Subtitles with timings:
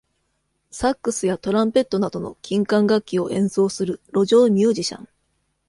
[0.71, 5.07] サックスやトランペットなどの金管楽器を演奏する路上ミュージシャン。